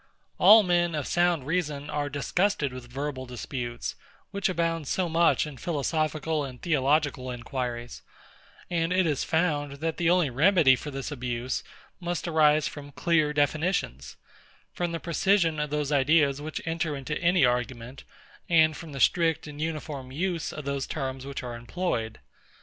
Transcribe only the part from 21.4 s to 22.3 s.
are employed.